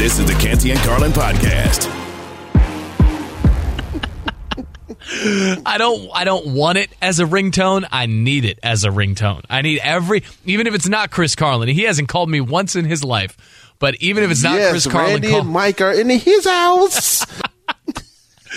[0.00, 1.86] This is the Canty and Carlin podcast.
[5.66, 7.86] I don't I don't want it as a ringtone.
[7.92, 9.44] I need it as a ringtone.
[9.50, 11.68] I need every even if it's not Chris Carlin.
[11.68, 13.74] He hasn't called me once in his life.
[13.78, 16.46] But even if it's not yes, Chris Carlin, Randy call, and Mike are in his
[16.46, 17.26] house.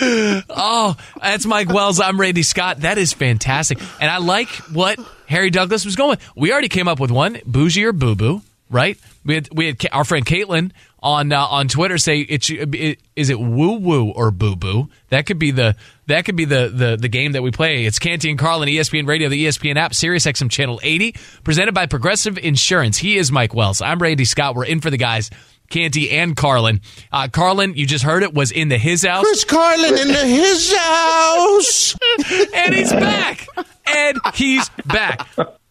[0.48, 2.00] oh, that's Mike Wells.
[2.00, 2.80] I'm Randy Scott.
[2.80, 3.78] That is fantastic.
[4.00, 6.26] And I like what Harry Douglas was going with.
[6.34, 8.98] We already came up with one, bougie or boo boo, right?
[9.26, 10.72] We had we had our friend Caitlin
[11.04, 14.88] on uh, on Twitter say it, it is it woo woo or boo boo.
[15.10, 17.84] That could be the that could be the, the the game that we play.
[17.84, 21.86] It's Canty and Carlin, ESPN Radio, the ESPN app, Sirius XM channel 80, presented by
[21.86, 22.96] Progressive Insurance.
[22.96, 23.82] He is Mike Wells.
[23.82, 24.54] I'm Randy Scott.
[24.54, 25.30] We're in for the guys.
[25.70, 26.80] Canty and Carlin.
[27.12, 29.24] Uh, Carlin, you just heard it, was in the his house.
[29.24, 31.96] Chris Carlin in the, his house.
[32.54, 33.46] and he's back.
[33.86, 35.26] And he's back.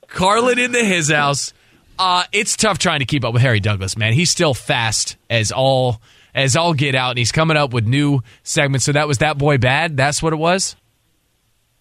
[0.08, 1.54] Carlin in the his house.
[2.00, 4.14] Uh, it's tough trying to keep up with Harry Douglas, man.
[4.14, 6.02] He's still fast as all
[6.36, 8.86] as all get out, and he's coming up with new segments.
[8.86, 9.96] So that was that boy bad.
[9.98, 10.76] That's what it was.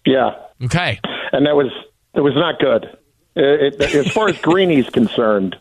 [0.05, 0.99] Yeah, Okay.
[1.31, 1.71] and that was
[2.13, 2.97] it was not good.
[3.35, 5.55] It, it, as far as Greeny's concerned,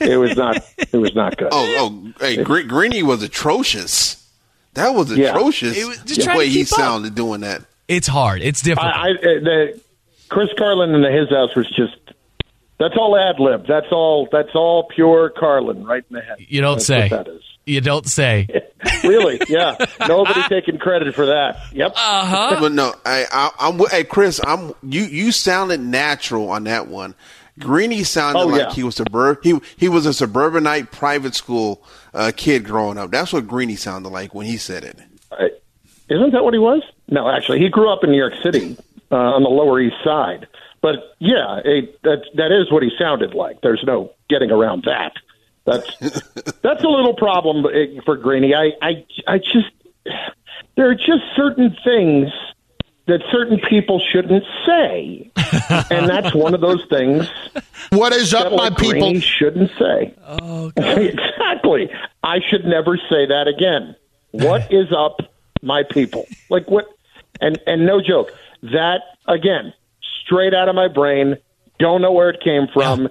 [0.00, 0.56] it was not
[0.92, 1.48] it was not good.
[1.52, 4.16] Oh, oh, hey, Gre- Greeny was atrocious.
[4.74, 5.30] That was Yeah.
[5.30, 5.76] atrocious.
[5.78, 6.66] It was- just the way he up.
[6.68, 7.62] sounded doing that.
[7.88, 8.42] It's hard.
[8.42, 8.92] It's difficult.
[8.92, 9.80] I, I the
[10.28, 11.96] Chris Carlin in the his house was just
[12.78, 13.66] that's all ad lib.
[13.66, 16.36] That's all that's all pure Carlin right in the head.
[16.38, 17.08] you don't That's say.
[17.08, 17.42] What that is.
[17.66, 18.46] You don't say.
[19.02, 19.40] Really?
[19.48, 19.76] Yeah.
[20.06, 21.56] Nobody taking credit for that.
[21.72, 21.92] Yep.
[21.96, 22.56] Uh huh.
[22.60, 23.78] But no, I, I, I'm.
[23.90, 24.72] Hey, Chris, I'm.
[24.84, 27.14] You, you sounded natural on that one.
[27.58, 28.72] Greeny sounded Oh, like yeah.
[28.72, 29.38] he was suburb.
[29.42, 31.82] He he was a suburbanite private school
[32.14, 33.10] uh, kid growing up.
[33.10, 34.96] That's what Greeny sounded like when he said it.
[35.32, 35.50] I-
[36.08, 36.82] Isn't that what he was?
[37.08, 38.76] No, actually, he grew up in New York City
[39.10, 40.46] uh, on the Lower East Side.
[40.80, 43.60] But yeah, it, that that is what he sounded like.
[43.62, 45.12] There's no getting around that.
[45.64, 45.96] That's
[46.62, 48.54] that's a little problem uh, for Greeny.
[48.54, 49.70] I I I just
[50.76, 52.30] there are just certain things
[53.06, 55.30] that certain people shouldn't say,
[55.90, 57.26] and that's one of those things
[57.90, 60.14] What is that like Greeny shouldn't say.
[60.26, 61.90] Oh, exactly.
[62.22, 63.96] I should never say that again.
[64.32, 65.20] What is up,
[65.62, 66.26] my people?
[66.50, 66.86] Like what?
[67.40, 68.30] And and no joke.
[68.62, 69.72] That again,
[70.28, 71.36] straight out of my brain.
[71.78, 73.08] Don't know where it came from.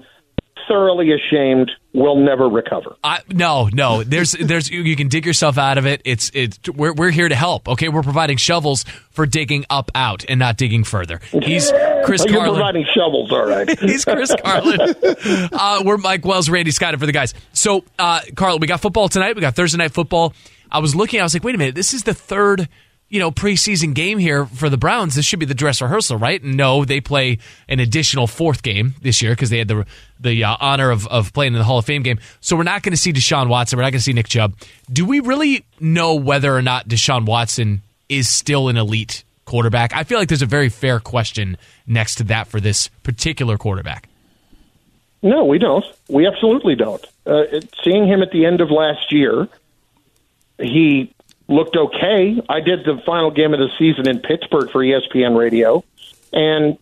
[0.68, 1.72] Thoroughly ashamed.
[1.94, 2.98] Will never recover.
[3.04, 4.04] I, no, no.
[4.04, 4.70] There's, there's.
[4.70, 6.02] You, you can dig yourself out of it.
[6.04, 6.60] It's, it's.
[6.70, 7.68] We're, we're here to help.
[7.70, 11.22] Okay, we're providing shovels for digging up out and not digging further.
[11.32, 11.72] He's
[12.04, 12.56] Chris you're Carlin.
[12.56, 13.80] providing shovels, all right.
[13.80, 14.94] He's Chris Carlin.
[15.54, 17.34] Uh, we're Mike Wells, Randy Scott for the guys.
[17.54, 19.36] So, uh, Carlin, we got football tonight.
[19.36, 20.34] We got Thursday night football.
[20.72, 21.20] I was looking.
[21.20, 21.76] I was like, wait a minute.
[21.76, 22.68] This is the third,
[23.09, 25.16] you know, preseason game here for the Browns.
[25.16, 26.44] This should be the dress rehearsal, right?
[26.44, 27.38] No, they play
[27.69, 29.85] an additional fourth game this year because they had the
[30.19, 32.19] the uh, honor of, of playing in the Hall of Fame game.
[32.41, 33.78] So we're not going to see Deshaun Watson.
[33.78, 34.56] We're not going to see Nick Chubb.
[34.91, 39.95] Do we really know whether or not Deshaun Watson is still an elite quarterback?
[39.95, 44.09] I feel like there's a very fair question next to that for this particular quarterback.
[45.22, 45.85] No, we don't.
[46.09, 47.03] We absolutely don't.
[47.25, 47.44] Uh,
[47.84, 49.47] seeing him at the end of last year,
[50.59, 51.13] he
[51.47, 52.41] looked okay.
[52.50, 55.84] I did the final game of the season in Pittsburgh for ESPN Radio,
[56.34, 56.78] and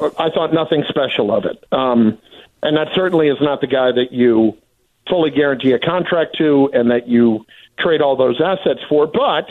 [0.00, 1.64] I thought nothing special of it.
[1.72, 2.18] Um,
[2.62, 4.56] and that certainly is not the guy that you
[5.08, 7.46] fully guarantee a contract to and that you
[7.78, 9.06] trade all those assets for.
[9.06, 9.48] But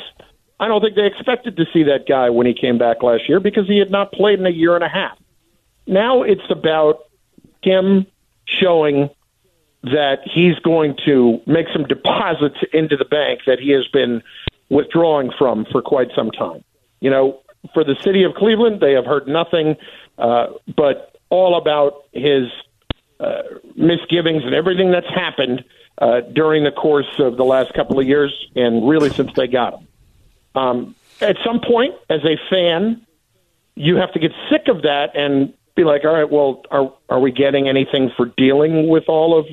[0.60, 3.40] I don't think they expected to see that guy when he came back last year
[3.40, 5.18] because he had not played in a year and a half.
[5.88, 7.00] Now it's about
[7.62, 8.06] him
[8.46, 9.10] showing
[9.84, 14.24] that he's going to make some deposits into the bank that he has been
[14.70, 16.64] withdrawing from for quite some time.
[17.00, 17.42] You know,
[17.74, 19.76] for the city of Cleveland, they have heard nothing
[20.18, 22.50] uh, but all about his
[23.20, 23.42] uh,
[23.76, 25.64] misgivings and everything that's happened
[25.98, 29.80] uh, during the course of the last couple of years, and really since they got
[29.80, 29.88] him.
[30.56, 33.06] Um, at some point, as a fan,
[33.76, 37.20] you have to get sick of that and be like, all right, well, are are
[37.20, 39.46] we getting anything for dealing with all of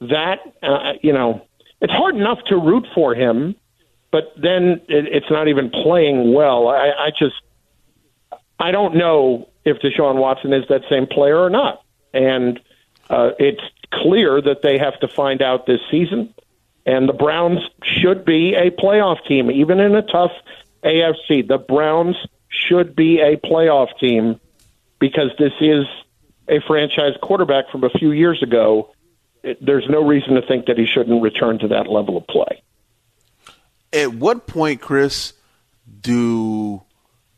[0.00, 0.40] that?
[0.62, 1.46] Uh, you know,
[1.80, 3.54] it's hard enough to root for him,
[4.16, 6.68] but then it, it's not even playing well.
[6.68, 7.34] I, I just,
[8.58, 11.82] I don't know if Deshaun Watson is that same player or not,
[12.14, 12.58] and
[13.10, 13.60] uh, it's
[13.92, 16.32] clear that they have to find out this season.
[16.86, 20.32] And the Browns should be a playoff team, even in a tough
[20.82, 21.46] AFC.
[21.46, 22.16] The Browns
[22.48, 24.40] should be a playoff team
[24.98, 25.84] because this is
[26.48, 28.94] a franchise quarterback from a few years ago.
[29.60, 32.62] There's no reason to think that he shouldn't return to that level of play.
[33.96, 35.32] At what point, Chris,
[36.02, 36.82] do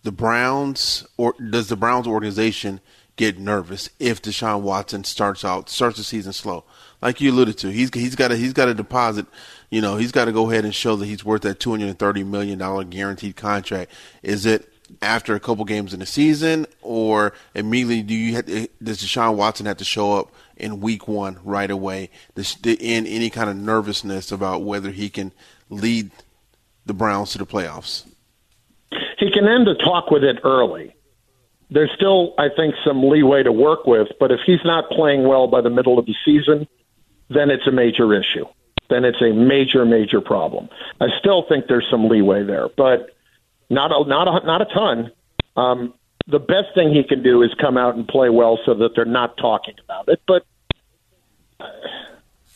[0.03, 2.81] the Browns or does the Browns organization
[3.15, 6.65] get nervous if Deshaun Watson starts out starts the season slow?
[7.01, 9.27] Like you alluded to, he's he's got a he's got a deposit.
[9.71, 11.91] You know, he's got to go ahead and show that he's worth that two hundred
[11.91, 13.93] and thirty million dollar guaranteed contract.
[14.25, 14.69] Is it
[15.01, 19.67] after a couple games in the season, or immediately do you have, does Deshaun Watson
[19.67, 22.11] have to show up in week one right away?
[22.65, 25.33] In any kind of nervousness about whether he can
[25.71, 26.11] lead
[26.89, 28.05] the Browns to the playoffs?
[29.19, 30.95] He can end the talk with it early.
[31.71, 35.47] There's still, I think, some leeway to work with, but if he's not playing well
[35.47, 36.67] by the middle of the season,
[37.29, 38.47] then it's a major issue.
[38.89, 40.71] Then it's a major, major problem.
[41.01, 43.11] I still think there's some leeway there, but
[43.69, 45.13] not a, not a, not a ton.
[45.57, 45.95] Um,
[46.27, 49.05] the best thing he can do is come out and play well so that they're
[49.05, 50.23] not talking about it.
[50.27, 50.47] But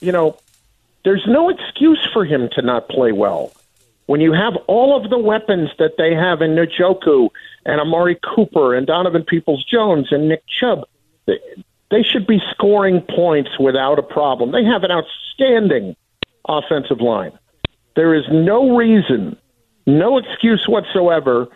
[0.00, 0.36] you know,
[1.04, 3.52] there's no excuse for him to not play well.
[4.06, 7.28] When you have all of the weapons that they have in Njoku
[7.64, 10.84] and Amari Cooper and Donovan Peoples Jones and Nick Chubb,
[11.26, 11.38] they,
[11.90, 14.50] they should be scoring points without a problem.
[14.50, 15.96] They have an outstanding
[16.48, 17.32] offensive line.
[17.94, 19.36] There is no reason
[19.86, 21.48] no excuse whatsoever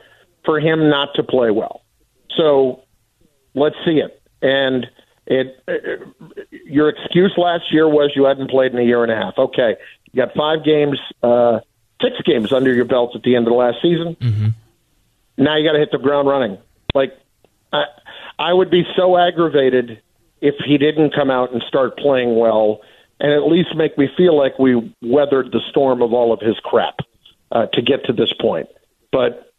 [0.44, 1.82] for him not to play well.
[2.36, 2.82] So
[3.54, 4.20] let's see it.
[4.42, 4.86] And
[5.26, 6.00] it, it,
[6.64, 9.34] your excuse last year was you hadn't played in a year and a half.
[9.38, 9.76] Okay,
[10.12, 11.60] you got five games, uh,
[12.00, 14.16] six games under your belt at the end of the last season.
[14.20, 14.48] Mm-hmm.
[15.38, 16.58] Now you got to hit the ground running.
[16.94, 17.12] Like
[17.72, 17.84] I,
[18.38, 20.02] I would be so aggravated
[20.40, 22.80] if he didn't come out and start playing well,
[23.18, 26.58] and at least make me feel like we weathered the storm of all of his
[26.60, 27.00] crap
[27.50, 28.68] uh, to get to this point.
[29.10, 29.52] But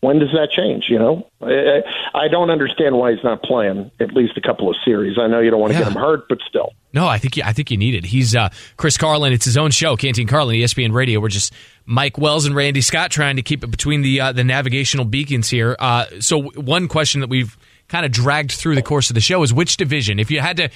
[0.00, 0.86] when does that change?
[0.88, 1.82] You know, I,
[2.14, 5.18] I don't understand why he's not playing at least a couple of series.
[5.18, 5.86] I know you don't want to yeah.
[5.86, 6.72] get him hurt, but still.
[6.92, 8.04] No, I think I think you need it.
[8.04, 9.32] He's uh, Chris Carlin.
[9.32, 11.20] It's his own show, Canty and Carlin, ESPN Radio.
[11.20, 11.52] We're just
[11.86, 15.48] Mike Wells and Randy Scott trying to keep it between the uh, the navigational beacons
[15.48, 15.74] here.
[15.78, 17.56] Uh, so one question that we've
[17.88, 20.56] kind of dragged through the course of the show is which division, if you had
[20.58, 20.68] to.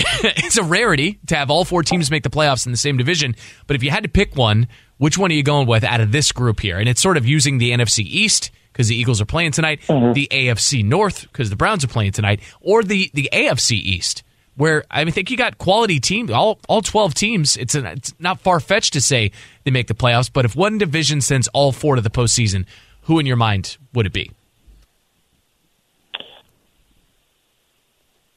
[0.22, 3.34] it's a rarity to have all four teams make the playoffs in the same division,
[3.66, 4.68] but if you had to pick one,
[4.98, 6.78] which one are you going with out of this group here?
[6.78, 10.12] And it's sort of using the NFC East because the Eagles are playing tonight, mm-hmm.
[10.12, 14.22] the AFC North because the Browns are playing tonight, or the the AFC East
[14.58, 17.56] where I mean, think you got quality teams, all all twelve teams.
[17.56, 19.30] It's, a, it's not far fetched to say
[19.64, 22.66] they make the playoffs, but if one division sends all four to the postseason,
[23.02, 24.32] who in your mind would it be?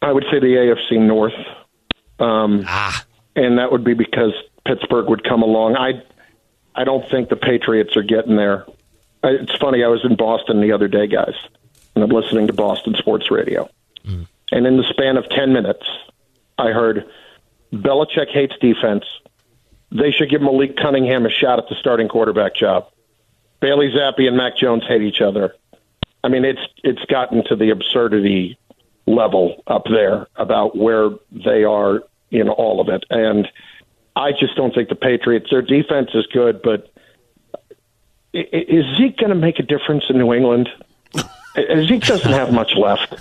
[0.02, 1.34] I would say the AFC North.
[2.20, 3.04] Um, ah,
[3.36, 4.34] and that would be because
[4.66, 5.76] Pittsburgh would come along.
[5.76, 6.04] I
[6.76, 8.66] I don't think the Patriots are getting there.
[9.24, 9.84] It's funny.
[9.84, 11.36] I was in Boston the other day, guys,
[11.96, 13.68] and I'm listening to Boston sports radio.
[14.06, 14.28] Mm.
[14.52, 15.86] And in the span of 10 minutes,
[16.62, 17.10] I heard
[17.74, 19.04] Belichick hates defense.
[19.92, 22.88] They should give Malik Cunningham a shot at the starting quarterback job.
[23.60, 25.56] Bailey Zappe and Mac Jones hate each other.
[26.24, 28.58] I mean, it's it's gotten to the absurdity
[29.08, 33.04] level up there about where they are in all of it.
[33.10, 33.48] And
[34.16, 35.48] I just don't think the Patriots.
[35.50, 36.92] Their defense is good, but
[38.34, 40.70] is Zeke going to make a difference in New England?
[41.56, 43.14] Zeke doesn't have much left.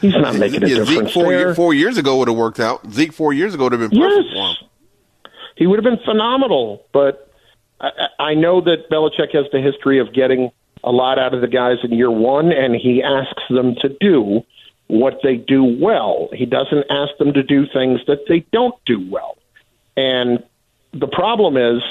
[0.00, 1.32] He's not making a yeah, difference Zeke four.
[1.32, 2.90] Year, four years ago would have worked out.
[2.90, 4.34] Zeke four years ago would have been perfect yes.
[4.34, 4.70] for him.
[5.56, 7.32] He would have been phenomenal, but
[7.80, 10.50] I, I know that Belichick has the history of getting
[10.82, 14.44] a lot out of the guys in year one, and he asks them to do
[14.88, 16.28] what they do well.
[16.32, 19.38] He doesn't ask them to do things that they don't do well.
[19.96, 20.44] And
[20.92, 21.82] the problem is,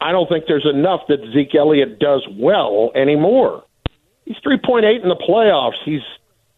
[0.00, 3.64] I don't think there's enough that Zeke Elliott does well anymore.
[4.26, 5.78] He's 3.8 in the playoffs.
[5.84, 6.02] He's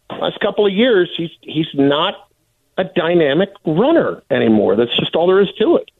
[0.09, 1.09] last couple of years.
[1.15, 2.29] He's he's not
[2.77, 4.75] a dynamic runner anymore.
[4.75, 5.91] That's just all there is to it.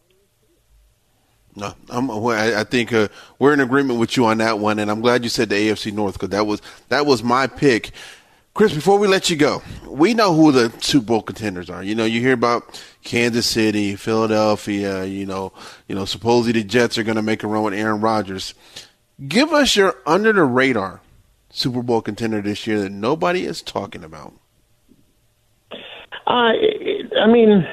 [1.55, 5.01] No, I'm, I think uh, we're in agreement with you on that one, and I'm
[5.01, 7.91] glad you said the AFC North because that was that was my pick.
[8.53, 11.83] Chris, before we let you go, we know who the Super Bowl contenders are.
[11.83, 15.05] You know, you hear about Kansas City, Philadelphia.
[15.05, 15.53] You know,
[15.87, 18.53] you know, supposedly the Jets are going to make a run with Aaron Rodgers.
[19.27, 21.01] Give us your under the radar
[21.49, 24.33] Super Bowl contender this year that nobody is talking about.
[26.27, 26.53] Uh,
[27.19, 27.67] I mean,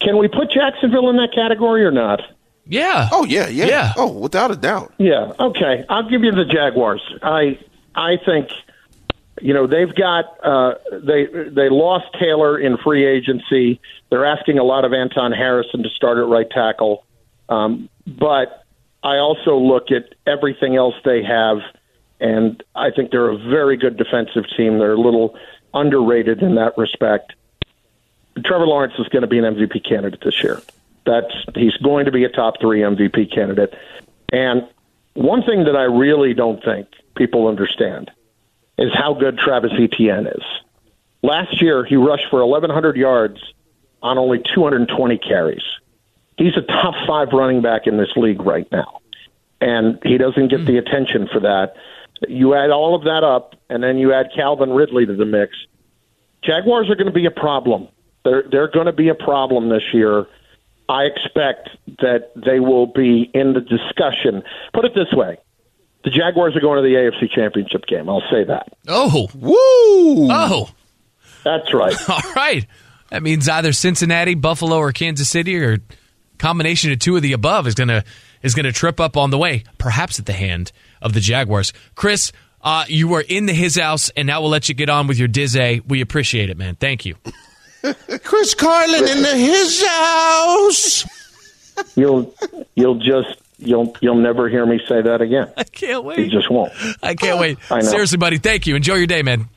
[0.00, 2.20] can we put Jacksonville in that category or not?
[2.66, 3.08] Yeah.
[3.12, 3.66] Oh yeah, yeah.
[3.66, 3.92] Yeah.
[3.96, 4.92] Oh, without a doubt.
[4.98, 5.32] Yeah.
[5.38, 5.84] Okay.
[5.88, 7.02] I'll give you the Jaguars.
[7.22, 7.58] I
[7.94, 8.50] I think
[9.40, 13.80] you know they've got uh, they they lost Taylor in free agency.
[14.10, 17.04] They're asking a lot of Anton Harrison to start at right tackle.
[17.48, 18.64] Um, but
[19.02, 21.58] I also look at everything else they have,
[22.22, 24.78] and I think they're a very good defensive team.
[24.78, 25.36] They're a little
[25.74, 27.32] underrated in that respect.
[28.44, 30.62] Trevor Lawrence is going to be an MVP candidate this year.
[31.04, 33.74] That's he's going to be a top three MVP candidate.
[34.32, 34.68] And
[35.14, 36.86] one thing that I really don't think
[37.16, 38.12] people understand
[38.78, 40.44] is how good Travis Etienne is.
[41.24, 43.40] Last year, he rushed for 1,100 yards
[44.00, 45.62] on only 220 carries.
[46.38, 49.00] He's a top five running back in this league right now,
[49.60, 50.66] and he doesn't get hmm.
[50.66, 51.74] the attention for that.
[52.28, 55.56] You add all of that up, and then you add Calvin Ridley to the mix.
[56.42, 57.88] Jaguars are going to be a problem.
[58.24, 60.26] They're they're going to be a problem this year.
[60.88, 64.42] I expect that they will be in the discussion.
[64.72, 65.38] Put it this way:
[66.04, 68.08] the Jaguars are going to the AFC Championship game.
[68.08, 68.72] I'll say that.
[68.88, 70.28] Oh, Woo!
[70.30, 70.68] oh,
[71.44, 71.96] That's right.
[72.08, 72.66] all right.
[73.10, 75.78] That means either Cincinnati, Buffalo, or Kansas City, or
[76.38, 78.04] combination of two of the above is gonna
[78.42, 81.72] is gonna trip up on the way, perhaps at the hand of the Jaguars.
[81.94, 82.32] Chris,
[82.62, 85.18] uh, you were in the his house, and now we'll let you get on with
[85.18, 85.82] your dizzy.
[85.86, 86.76] We appreciate it, man.
[86.76, 87.16] Thank you.
[88.22, 91.06] Chris Carlin in the his house.
[91.96, 92.34] You'll
[92.76, 95.50] you'll just you'll you'll never hear me say that again.
[95.56, 96.18] I can't wait.
[96.18, 96.72] You just won't.
[97.02, 97.58] I can't wait.
[97.70, 97.88] I know.
[97.88, 98.38] Seriously, buddy.
[98.38, 98.76] Thank you.
[98.76, 99.48] Enjoy your day, man.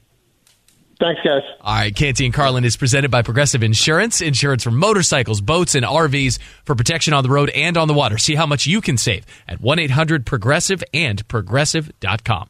[1.00, 1.42] Thanks, guys.
[1.62, 4.22] All right, Canty and Carlin is presented by Progressive Insurance.
[4.22, 8.18] Insurance for motorcycles, boats, and RVs for protection on the road and on the water.
[8.18, 12.50] See how much you can save at 1 800 Progressive and Progressive.com.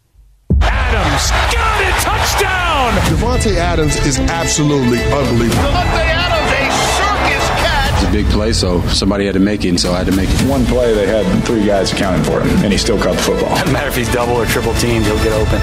[0.62, 2.02] Adams got it.
[2.04, 2.94] Touchdown.
[3.10, 5.64] Davante Adams is absolutely unbelievable.
[5.64, 7.94] Davante Adams, a circus cat.
[8.04, 10.16] It's a big play, so somebody had to make it, and so I had to
[10.16, 10.42] make it.
[10.48, 13.50] One play, they had three guys accounting for him, and he still caught the football.
[13.56, 15.60] Doesn't matter if he's double or triple teamed, he'll get open.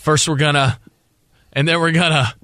[0.00, 0.80] First, we're gonna,
[1.52, 2.34] and then we're gonna.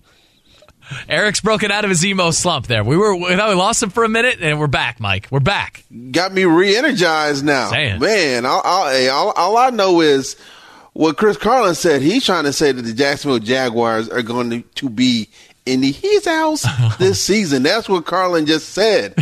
[1.09, 2.85] Eric's broken out of his emo slump there.
[2.85, 5.27] We were, we lost him for a minute, and we're back, Mike.
[5.31, 5.83] We're back.
[6.13, 7.99] Got me re-energized now, Saying.
[7.99, 8.45] man.
[8.45, 10.37] All, all, hey, all, all I know is
[10.93, 12.03] what Chris Carlin said.
[12.03, 15.29] He's trying to say that the Jacksonville Jaguars are going to be
[15.67, 16.65] in the his house
[16.99, 17.65] this season.
[17.65, 19.15] That's what Carlin just said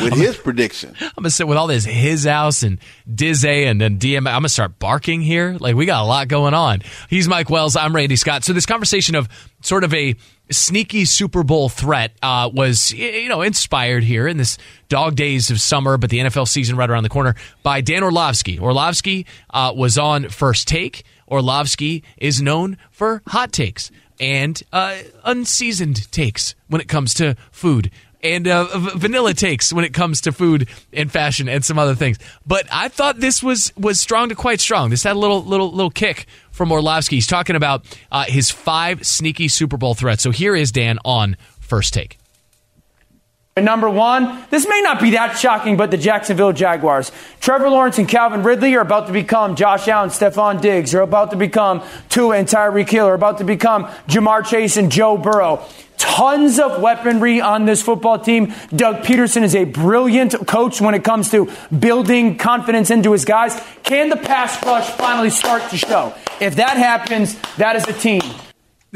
[0.00, 0.94] with his prediction.
[1.00, 2.78] I'm gonna sit with all this his house and
[3.12, 4.18] Dizzy and then DM.
[4.18, 5.56] I'm gonna start barking here.
[5.58, 6.82] Like we got a lot going on.
[7.08, 7.74] He's Mike Wells.
[7.74, 8.44] I'm Randy Scott.
[8.44, 9.28] So this conversation of
[9.62, 10.14] sort of a
[10.50, 15.60] sneaky Super Bowl threat uh, was you know inspired here in this dog days of
[15.60, 18.58] summer, but the NFL season right around the corner by Dan Orlovsky.
[18.58, 21.04] Orlovsky uh, was on First Take.
[21.28, 27.90] Orlovsky is known for hot takes and uh, unseasoned takes when it comes to food
[28.22, 32.18] and uh, vanilla takes when it comes to food and fashion and some other things.
[32.46, 34.90] But I thought this was was strong to quite strong.
[34.90, 37.16] This had a little little little kick from Orlovsky.
[37.16, 40.22] He's talking about uh, his five sneaky Super Bowl threats.
[40.22, 42.18] So here is Dan on first take.
[43.58, 47.10] Number one, this may not be that shocking, but the Jacksonville Jaguars.
[47.40, 51.30] Trevor Lawrence and Calvin Ridley are about to become Josh Allen, Stefon Diggs, are about
[51.30, 55.64] to become Tua and Tyreek Hill, are about to become Ja'Marr Chase and Joe Burrow.
[55.96, 58.52] Tons of weaponry on this football team.
[58.74, 63.58] Doug Pederson is a brilliant coach when it comes to building confidence into his guys.
[63.84, 66.12] Can the pass rush finally start to show?
[66.42, 68.20] If that happens, that is a team.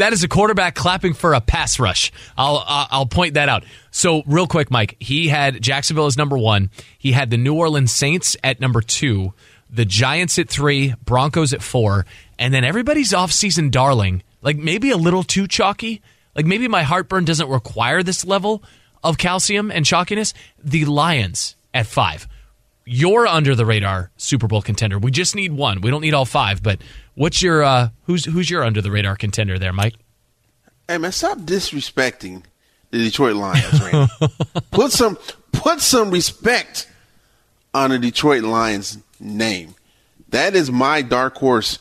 [0.00, 2.10] That is a quarterback clapping for a pass rush.
[2.34, 3.64] I'll uh, I'll point that out.
[3.90, 6.70] So real quick, Mike, he had Jacksonville as number one.
[6.98, 9.34] He had the New Orleans Saints at number two,
[9.68, 12.06] the Giants at three, Broncos at four,
[12.38, 16.00] and then everybody's offseason darling, like maybe a little too chalky.
[16.34, 18.62] Like maybe my heartburn doesn't require this level
[19.04, 20.32] of calcium and chalkiness.
[20.62, 22.26] The Lions at five.
[22.86, 24.98] You're under the radar Super Bowl contender.
[24.98, 25.82] We just need one.
[25.82, 26.62] We don't need all five.
[26.62, 26.80] But
[27.20, 29.94] what's your uh, who's who's your under the radar contender there, Mike?
[30.88, 32.42] Hey man, stop disrespecting
[32.90, 34.12] the Detroit Lions, Randy.
[34.70, 35.18] put some
[35.52, 36.88] put some respect
[37.74, 39.74] on the Detroit Lions name.
[40.30, 41.78] That is my dark horse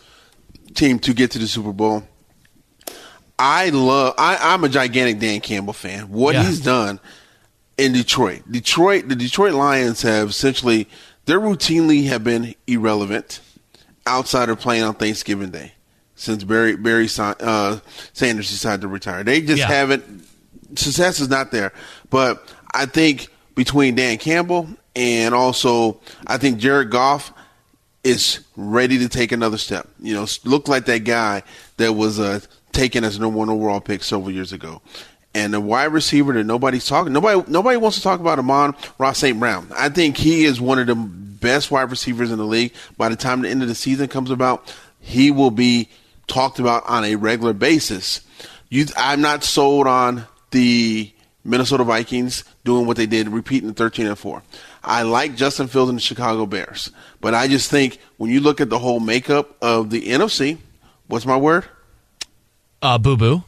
[0.75, 2.03] team to get to the Super Bowl.
[3.37, 6.09] I love I, I'm a gigantic Dan Campbell fan.
[6.09, 6.43] What Yeah.
[6.43, 6.99] he's done
[7.77, 8.43] in Detroit.
[8.51, 10.87] Detroit the Detroit Lions have essentially
[11.25, 13.39] they're routinely have been irrelevant
[14.09, 15.73] outside of playing on Thanksgiving Day
[16.15, 17.79] since Barry Barry uh,
[18.13, 19.23] Sanders decided to retire.
[19.23, 19.67] They just Yeah.
[19.67, 20.25] haven't
[20.75, 21.71] success is not there.
[22.09, 27.33] But I think between Dan Campbell and also I think Jared Goff
[28.03, 29.87] is ready to take another step.
[30.01, 31.43] You know, look like that guy
[31.77, 32.39] that was uh,
[32.71, 34.81] taken as number one overall pick several years ago.
[35.35, 39.19] And the wide receiver that nobody's talking, nobody, nobody wants to talk about Amon Ross
[39.19, 39.37] St.
[39.39, 39.67] Brown.
[39.77, 40.95] I think he is one of the
[41.39, 42.73] best wide receivers in the league.
[42.97, 45.89] By the time the end of the season comes about, he will be
[46.27, 48.21] talked about on a regular basis.
[48.69, 51.11] You, I'm not sold on the
[51.43, 54.43] Minnesota Vikings doing what they did, repeating the 13 and four.
[54.83, 58.61] I like Justin Fields and the Chicago Bears, but I just think when you look
[58.61, 60.57] at the whole makeup of the NFC,
[61.07, 61.65] what's my word?
[62.81, 63.43] Uh, boo boo.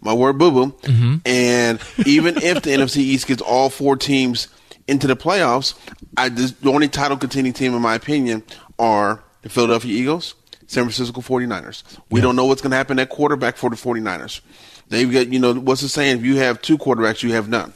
[0.00, 0.66] My word, boo boo.
[0.82, 1.16] Mm-hmm.
[1.26, 4.46] And even if the NFC East gets all four teams
[4.88, 5.74] into the playoffs,
[6.16, 8.42] I the only title contending team, in my opinion,
[8.78, 10.34] are the Philadelphia Eagles,
[10.66, 11.82] San Francisco 49ers.
[12.10, 14.40] We don't know what's going to happen at quarterback for the 49ers.
[14.88, 16.18] They've got, you know, what's the saying?
[16.18, 17.74] If you have two quarterbacks, you have none.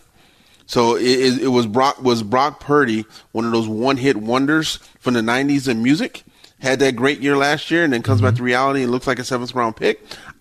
[0.67, 4.77] So it, it, it was Brock was Brock Purdy, one of those one hit wonders
[4.99, 6.23] from the '90s in music.
[6.61, 8.29] Had that great year last year, and then comes mm-hmm.
[8.29, 10.01] back to reality and looks like a seventh round pick.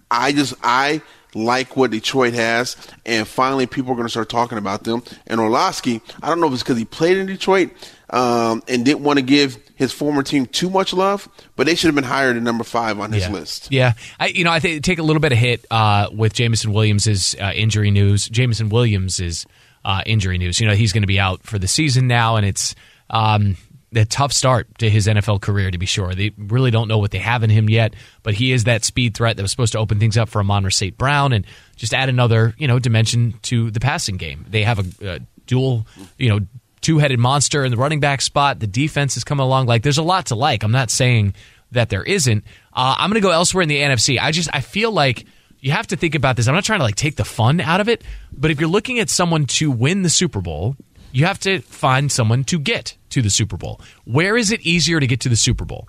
[0.10, 1.02] I just I
[1.34, 5.04] like what Detroit has, and finally people are going to start talking about them.
[5.28, 7.72] And Orlovsky, I don't know if it's because he played in Detroit
[8.10, 11.88] um, and didn't want to give his former team too much love, but they should
[11.88, 13.32] have been higher than number five on his yeah.
[13.32, 13.72] list.
[13.72, 16.74] Yeah, I, you know, I think take a little bit of hit uh, with Jameson
[16.74, 18.28] Williams' uh, injury news.
[18.28, 19.46] Jameson Williams is
[19.86, 20.60] uh, injury news.
[20.60, 22.76] You know, he's going to be out for the season now, and it's
[23.10, 23.58] um,
[23.94, 26.14] a tough start to his NFL career, to be sure.
[26.14, 27.94] They really don't know what they have in him yet,
[28.24, 30.70] but he is that speed threat that was supposed to open things up for Amon-Ra
[30.70, 30.98] St.
[30.98, 31.46] Brown and
[31.76, 34.46] just add another, you know, dimension to the passing game.
[34.50, 35.86] They have a, a dual,
[36.18, 36.40] you know,
[36.80, 38.60] two headed monster in the running back spot.
[38.60, 39.68] The defense is coming along.
[39.68, 40.64] Like, there's a lot to like.
[40.64, 41.36] I'm not saying
[41.72, 42.44] that there isn't.
[42.74, 44.20] Uh, I'm going to go elsewhere in the NFC.
[44.20, 45.26] I just, I feel like
[45.60, 46.48] you have to think about this.
[46.48, 49.00] I'm not trying to like take the fun out of it, but if you're looking
[49.00, 50.76] at someone to win the Super Bowl,
[51.12, 53.82] you have to find someone to get to the Super Bowl.
[54.06, 55.88] Where is it easier to get to the Super Bowl?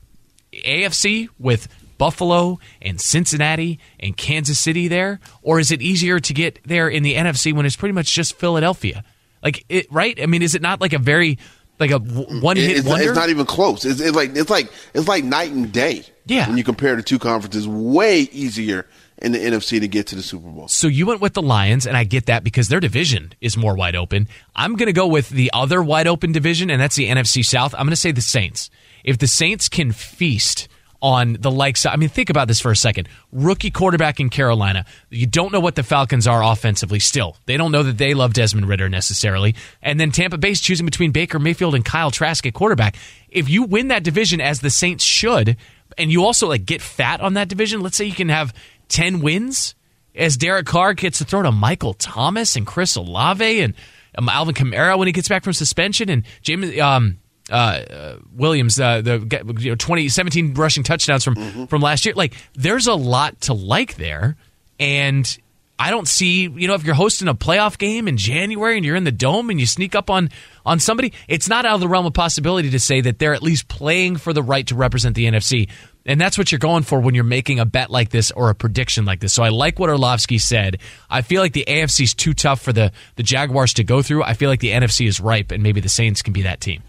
[0.53, 6.59] AFC with Buffalo and Cincinnati and Kansas City there, or is it easier to get
[6.65, 9.05] there in the NFC when it's pretty much just Philadelphia?
[9.43, 10.21] Like it, right?
[10.21, 11.39] I mean, is it not like a very
[11.79, 13.09] like a one hit it's, wonder?
[13.09, 13.85] It's not even close.
[13.85, 16.05] It's, it's like it's like it's like night and day.
[16.27, 16.49] Yeah.
[16.49, 18.87] When you compare the two conferences, way easier
[19.23, 20.69] in the NFC to get to the Super Bowl.
[20.69, 23.75] So you went with the Lions, and I get that because their division is more
[23.75, 24.29] wide open.
[24.55, 27.73] I'm going to go with the other wide open division, and that's the NFC South.
[27.75, 28.69] I'm going to say the Saints.
[29.05, 30.69] If the Saints can feast
[31.01, 33.09] on the likes, I mean, think about this for a second.
[33.33, 34.85] Rookie quarterback in Carolina.
[35.11, 37.37] You don't know what the Falcons are offensively still.
[37.47, 39.55] They don't know that they love Desmond Ridder necessarily.
[39.83, 42.97] And then Tampa Bay's choosing between Baker Mayfield and Kyle Trask at quarterback.
[43.29, 45.57] If you win that division as the Saints should,
[45.99, 48.55] and you also like get fat on that division, let's say you can have
[48.93, 49.75] 10 wins
[50.15, 53.75] as Derek Carr gets to throw to Michael Thomas and Chris Olave and
[54.17, 57.19] um, Alvin Kamara when he gets back from suspension and James um,
[57.51, 59.19] uh, uh, Williams, uh, the
[59.59, 61.65] you know, 2017 rushing touchdowns from, mm-hmm.
[61.65, 62.15] from last year.
[62.15, 64.37] Like, there's a lot to like there.
[64.79, 65.39] And
[65.79, 68.97] I don't see, you know, if you're hosting a playoff game in January and you're
[68.97, 70.31] in the dome and you sneak up on
[70.65, 73.43] on somebody, it's not out of the realm of possibility to say that they're at
[73.43, 75.69] least playing for the right to represent the NFC.
[76.05, 78.55] And that's what you're going for when you're making a bet like this or a
[78.55, 79.33] prediction like this.
[79.33, 80.79] So I like what Orlovsky said.
[81.09, 84.25] I feel like the AFC is too tough for the, the Jaguars to go through.
[84.25, 86.83] I feel like the NFC is ripe, and maybe the Saints can be that team.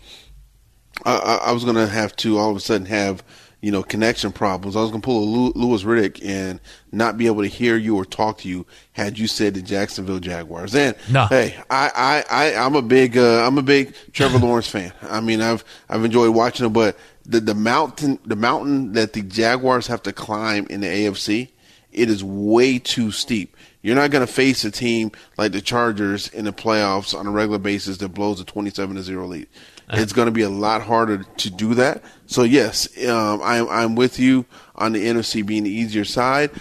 [1.06, 3.24] I, I was going to have to all of a sudden have
[3.64, 4.76] you know connection problems.
[4.76, 6.60] I was going to pull a Louis Riddick and
[6.92, 10.20] not be able to hear you or talk to you had you said the Jacksonville
[10.20, 10.76] Jaguars.
[10.76, 11.28] And no.
[11.28, 14.92] hey, I, I, I I'm a big uh, I'm a big Trevor Lawrence fan.
[15.02, 19.22] I mean, I've I've enjoyed watching him, but the the mountain the mountain that the
[19.22, 21.50] Jaguars have to climb in the AFC,
[21.92, 23.56] it is way too steep.
[23.82, 27.32] You're not going to face a team like the Chargers in the playoffs on a
[27.32, 29.48] regular basis that blows a 27 to zero lead.
[29.92, 32.02] It's going to be a lot harder to do that.
[32.26, 36.52] So yes, um, I'm I'm with you on the NFC being the easier side.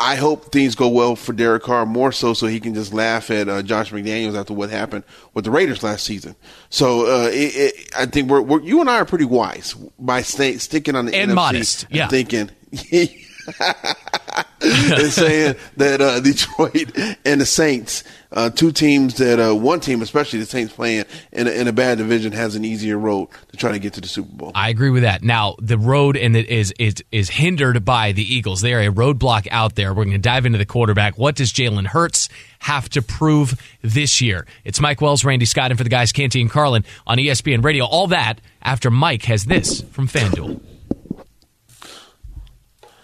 [0.00, 3.30] I hope things go well for Derek Carr more so, so he can just laugh
[3.30, 6.34] at uh, Josh McDaniels after what happened with the Raiders last season.
[6.70, 10.22] So uh, it, it, I think we're, we're, you and I are pretty wise by
[10.22, 12.08] stay, sticking on the and NFC modest, yeah.
[12.08, 12.50] thinking.
[14.62, 20.02] and saying that uh, Detroit and the Saints, uh, two teams that uh, one team,
[20.02, 23.56] especially the Saints, playing in a, in a bad division, has an easier road to
[23.56, 24.52] try to get to the Super Bowl.
[24.54, 25.22] I agree with that.
[25.22, 28.60] Now the road and it is is is hindered by the Eagles.
[28.60, 29.94] They are a roadblock out there.
[29.94, 31.18] We're going to dive into the quarterback.
[31.18, 32.28] What does Jalen Hurts
[32.60, 34.46] have to prove this year?
[34.64, 37.84] It's Mike Wells, Randy Scott, and for the guys, Canty and Carlin on ESPN Radio.
[37.84, 40.60] All that after Mike has this from FanDuel.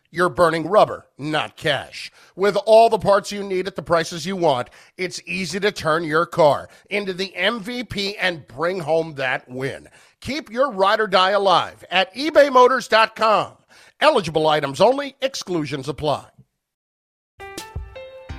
[0.11, 2.11] you're burning rubber, not cash.
[2.35, 6.03] With all the parts you need at the prices you want, it's easy to turn
[6.03, 9.87] your car into the MVP and bring home that win.
[10.19, 13.53] Keep your ride or die alive at ebaymotors.com.
[14.01, 16.27] Eligible items only, exclusions apply.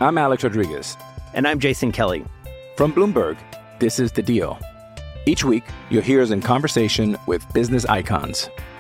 [0.00, 0.96] I'm Alex Rodriguez.
[1.34, 2.24] And I'm Jason Kelly.
[2.76, 3.38] From Bloomberg,
[3.78, 4.58] this is The Deal.
[5.24, 8.50] Each week, you'll hear us in conversation with business icons.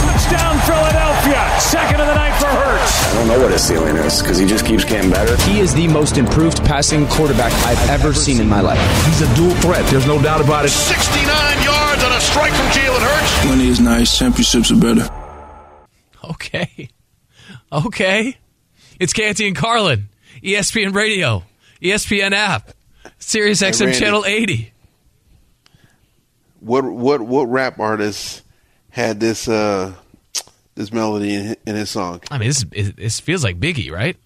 [0.00, 1.60] Touchdown, Philadelphia.
[1.60, 3.06] Second of the night for Hurts.
[3.06, 5.36] I don't know what his ceiling is because he just keeps getting better.
[5.48, 8.78] He is the most improved passing quarterback I've ever seen in my life.
[9.06, 9.84] He's a dual threat.
[9.90, 10.70] There's no doubt about it.
[10.70, 13.46] 69 yards on a strike from Jalen Hurts.
[13.48, 14.16] Money is nice.
[14.18, 15.08] Championships are better.
[16.24, 16.88] Okay.
[17.72, 18.36] Okay.
[18.98, 20.08] It's Canty and Carlin,
[20.42, 21.42] ESPN Radio,
[21.82, 22.70] ESPN app,
[23.18, 23.98] Sirius Hey, XM Randy.
[23.98, 24.72] Channel 80.
[26.60, 28.42] What what what rap artist
[28.96, 29.92] had this uh
[30.74, 32.20] this melody in, in his song?
[32.30, 34.16] I mean, this, is- this feels like Biggie, right?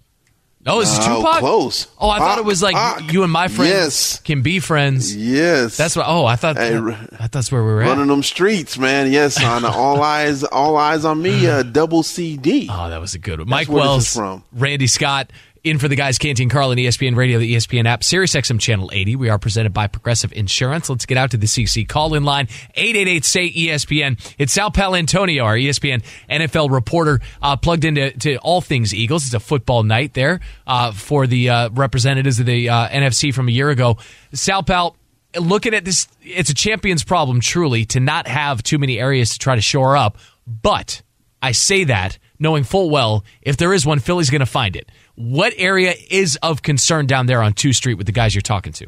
[0.67, 1.39] Oh, this is No, Tupac?
[1.39, 1.87] close.
[1.99, 3.13] Oh, I thought it was like Pac.
[3.15, 4.19] you and my friends Yes.
[4.21, 5.17] can be friends.
[5.17, 6.05] Yes, That's what.
[6.07, 6.59] Oh, I thought.
[6.59, 7.89] Hey, thought that's where we were at.
[7.89, 9.11] running them streets, man.
[9.11, 11.47] Yes, on all eyes, all eyes on me.
[11.47, 12.69] Uh, double CD.
[12.71, 13.49] Oh, that was a good one.
[13.49, 14.45] That's Mike Wells from.
[14.53, 18.35] Randy Scott in for the guys Canty and Carlin, ESPN Radio, the ESPN app, Sirius
[18.35, 19.17] XM Channel 80.
[19.17, 20.89] We are presented by Progressive Insurance.
[20.89, 24.35] Let's get out to the CC call in line 888 say ESPN.
[24.39, 29.27] It's Sal Paolantonio, our ESPN NFL reporter, uh, plugged into to all things Eagles.
[29.27, 33.49] It's a football night there uh, for the uh, representatives of the uh, NFC from
[33.49, 33.99] a year ago.
[34.33, 34.97] Sal Pal.
[35.39, 39.39] Looking at this, it's a champion's problem, truly, to not have too many areas to
[39.39, 40.19] try to shore up.
[40.45, 41.03] But
[41.41, 44.91] I say that knowing full well if there is one, Philly's going to find it.
[45.21, 48.73] What area is of concern down there on 2 Street with the guys you're talking
[48.73, 48.87] to?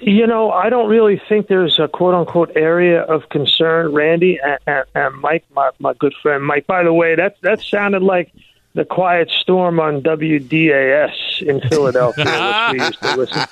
[0.00, 4.58] You know, I don't really think there's a quote unquote area of concern, Randy and,
[4.66, 6.66] and, and Mike, my, my good friend Mike.
[6.66, 8.32] By the way, that that sounded like
[8.74, 13.44] the quiet storm on WDAS in Philadelphia, which we used to listen.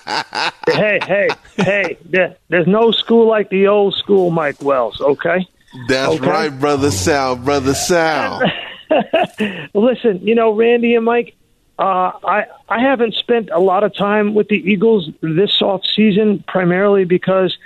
[0.68, 1.98] Hey, hey, hey!
[2.04, 5.00] There, there's no school like the old school, Mike Wells.
[5.00, 5.44] Okay.
[5.88, 6.26] That's Okay.
[6.30, 8.40] right, brother Sal, brother Sal.
[9.74, 11.34] Listen, you know, Randy and Mike,
[11.78, 16.44] uh, I I haven't spent a lot of time with the Eagles this off season,
[16.48, 17.56] primarily because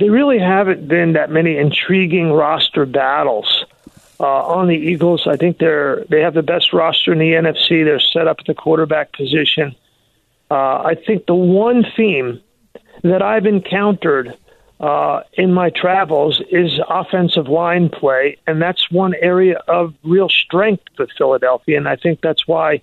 [0.00, 3.64] there really haven't been that many intriguing roster battles
[4.18, 5.26] uh, on the Eagles.
[5.28, 7.84] I think they're they have the best roster in the NFC.
[7.84, 9.76] They're set up at the quarterback position.
[10.50, 12.40] Uh, I think the one theme
[13.02, 14.36] that I've encountered
[14.80, 20.82] uh, in my travels is offensive line play, and that's one area of real strength
[20.96, 22.82] for Philadelphia, and I think that's why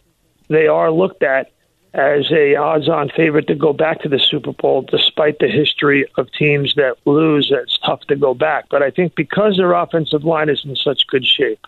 [0.50, 1.52] they are looked at
[1.94, 6.32] as a odds-on favorite to go back to the Super Bowl, despite the history of
[6.34, 7.52] teams that lose.
[7.52, 11.08] It's tough to go back, but I think because their offensive line is in such
[11.08, 11.66] good shape.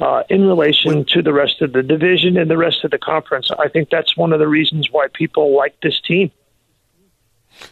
[0.00, 3.50] Uh, in relation to the rest of the division and the rest of the conference,
[3.58, 6.30] I think that's one of the reasons why people like this team.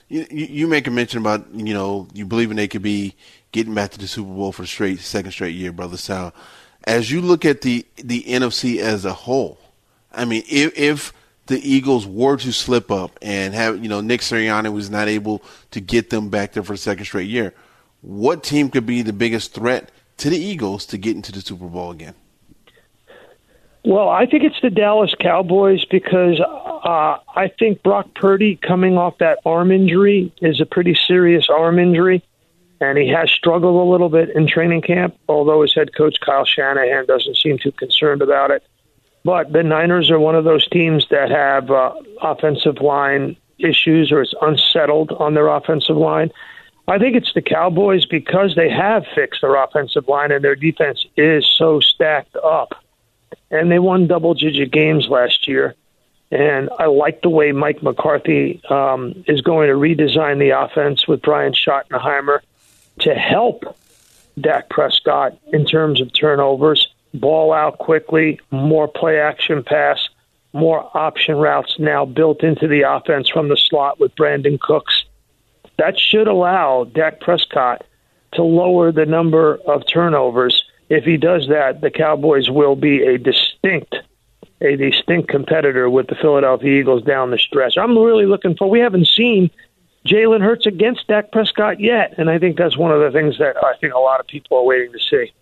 [0.08, 3.14] You, you make a mention about you know you believing they could be
[3.52, 6.34] getting back to the Super Bowl for straight second straight year, brother Sal.
[6.84, 9.58] As you look at the the NFC as a whole,
[10.12, 11.12] I mean, if, if
[11.46, 15.42] the Eagles were to slip up and have you know Nick Sirianni was not able
[15.72, 17.54] to get them back there for the second straight year,
[18.00, 21.66] what team could be the biggest threat to the Eagles to get into the Super
[21.66, 22.14] Bowl again?
[23.84, 29.18] Well, I think it's the Dallas Cowboys because uh, I think Brock Purdy coming off
[29.18, 32.22] that arm injury is a pretty serious arm injury,
[32.80, 35.16] and he has struggled a little bit in training camp.
[35.28, 38.62] Although his head coach Kyle Shanahan doesn't seem too concerned about it.
[39.28, 44.22] But the Niners are one of those teams that have uh, offensive line issues or
[44.22, 46.30] it's unsettled on their offensive line.
[46.86, 51.04] I think it's the Cowboys because they have fixed their offensive line and their defense
[51.14, 52.82] is so stacked up.
[53.50, 55.74] And they won double digit games last year.
[56.30, 61.20] And I like the way Mike McCarthy um, is going to redesign the offense with
[61.20, 62.38] Brian Schottenheimer
[63.00, 63.76] to help
[64.40, 69.98] Dak Prescott in terms of turnovers, ball out quickly, more play action pass,
[70.52, 75.04] more option routes now built into the offense from the slot with Brandin Cooks
[75.78, 77.84] that should allow Dak Prescott
[78.34, 80.64] to lower the number of turnovers.
[80.90, 83.96] If he does that, the Cowboys will be a distinct
[84.60, 87.78] a distinct competitor with the Philadelphia Eagles down the stretch.
[87.78, 89.52] I'm really looking for we haven't seen
[90.04, 93.56] Jalen Hurts against Dak Prescott yet, and I think that's one of the things that
[93.62, 95.32] I think a lot of people are waiting to see.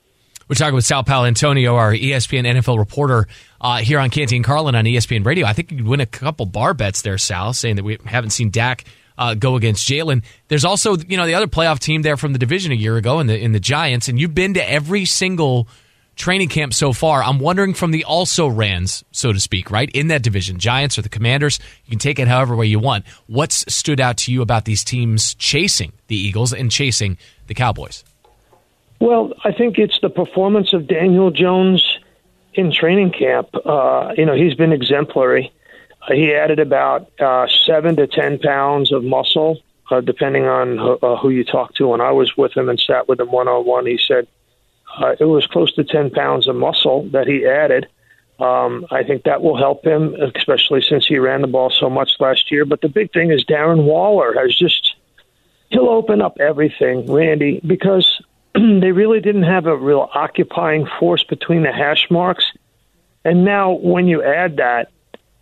[0.48, 3.26] We're talking with Sal Paolantonio, our ESPN NFL reporter
[3.60, 5.44] uh, here on Canty and Carlin on ESPN Radio.
[5.44, 8.50] I think you'd win a couple bar bets there, Sal, saying that we haven't seen
[8.50, 8.84] Dak
[9.18, 10.22] uh, go against Jalen.
[10.46, 13.18] There's also you know the other playoff team there from the division a year ago
[13.18, 15.66] in the in the Giants, and you've been to every single
[16.14, 17.24] training camp so far.
[17.24, 21.02] I'm wondering from the also rans, so to speak, right in that division, Giants or
[21.02, 21.58] the Commanders.
[21.84, 23.04] You can take it however way you want.
[23.26, 28.04] What's stood out to you about these teams chasing the Eagles and chasing the Cowboys?
[29.00, 31.98] Well, I think it's the performance of Daniel Jones
[32.54, 33.48] in training camp.
[33.64, 35.52] Uh, you know, he's been exemplary
[36.14, 41.16] he added about uh, seven to ten pounds of muscle, uh, depending on who, uh,
[41.16, 41.88] who you talk to.
[41.88, 44.26] When I was with him and sat with him one on one, he said
[44.98, 47.88] uh, it was close to ten pounds of muscle that he added.
[48.38, 52.10] Um, I think that will help him, especially since he ran the ball so much
[52.20, 52.64] last year.
[52.66, 54.94] But the big thing is Darren Waller has just
[55.70, 58.06] he'll open up everything, Randy, because
[58.80, 62.44] they really didn't have a real occupying force between the hash marks.
[63.24, 64.90] And now, when you add that,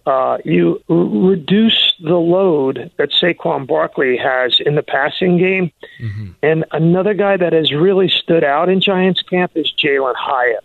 [0.06, 5.70] uh, you r- reduce the load that Saquon Barkley has in the passing game.
[6.00, 6.32] Mm-hmm.
[6.42, 10.64] And another guy that has really stood out in Giants camp is Jalin Hyatt,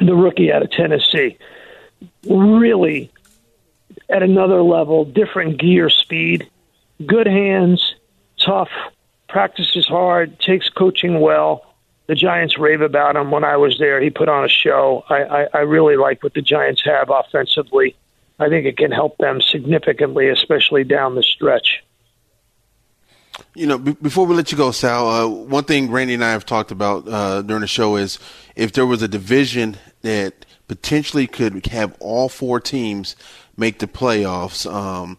[0.00, 1.38] the rookie out of Tennessee.
[2.28, 3.10] Really
[4.08, 6.48] at another level, different gear speed,
[7.04, 7.94] good hands,
[8.44, 8.70] tough,
[9.28, 11.64] practices hard, takes coaching well.
[12.06, 13.30] The Giants rave about him.
[13.30, 15.04] When I was there, he put on a show.
[15.08, 17.94] I, I, I really like what the Giants have offensively
[18.38, 21.82] I think it can help them significantly, especially down the stretch.
[23.54, 26.30] You know, b- before we let you go, Sal, uh, one thing Randy and I
[26.30, 28.18] have talked about uh, during the show is
[28.54, 33.16] if there was a division that potentially could have all four teams
[33.56, 34.70] make the playoffs.
[34.72, 35.18] Um,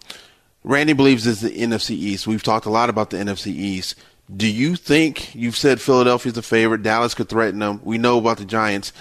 [0.64, 2.28] Randy believes it's the NFC East.
[2.28, 3.96] We've talked a lot about the NFC East.
[4.36, 6.84] Do you think you've said Philadelphia's the favorite?
[6.84, 7.82] Dallas could threaten them.
[7.84, 8.94] We know about the Giants.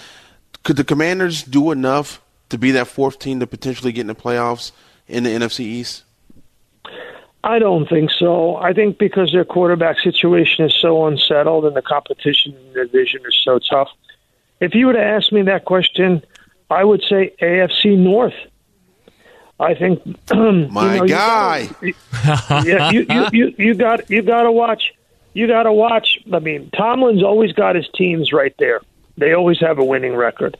[0.63, 4.15] Could the Commanders do enough to be that fourth team to potentially get in the
[4.15, 4.73] playoffs
[5.07, 6.05] in the NFC East?
[7.45, 8.57] I don't think so.
[8.57, 13.21] I think because their quarterback situation is so unsettled and the competition in the division
[13.27, 13.89] is so tough.
[14.61, 16.23] If you were to ask me that question,
[16.71, 18.35] I would say AFC North.
[19.61, 21.69] I think my you know, guy.
[21.81, 21.95] You
[22.25, 24.95] gotta, yeah, you, you, you, you got you got to watch.
[25.35, 26.19] You got to watch.
[26.33, 28.81] I mean, Tomlin's always got his teams right there.
[29.17, 30.57] They always have a winning record.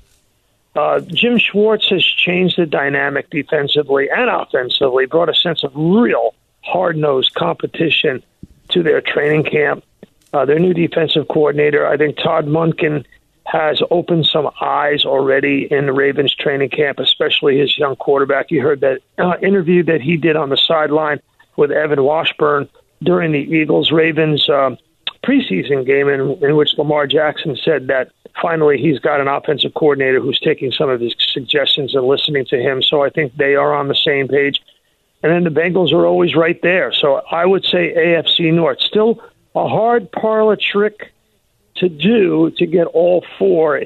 [0.75, 6.35] Uh, Jim Schwartz has changed the dynamic defensively and offensively, brought a sense of real
[6.61, 8.23] hard nosed competition
[8.71, 9.85] to their training camp.
[10.33, 13.05] Uh, their new defensive coordinator, I think Todd Monken,
[13.51, 18.51] has opened some eyes already in the Ravens training camp, especially his young quarterback.
[18.51, 21.21] You heard that uh, interview that he did on the sideline
[21.57, 22.69] with Evan Washburn
[23.03, 24.77] during the Eagles Ravens uh,
[25.25, 30.21] preseason game, in, in which Lamar Jackson said that finally he's got an offensive coordinator
[30.21, 32.83] who's taking some of his suggestions and listening to him.
[32.83, 34.61] So I think they are on the same page.
[35.23, 36.93] And then the Bengals are always right there.
[36.93, 38.81] So I would say AFC North.
[38.81, 39.23] Still
[39.55, 41.13] a hard parlor trick
[41.81, 43.83] to do to get all four